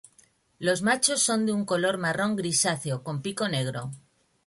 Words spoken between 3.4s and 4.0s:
negro.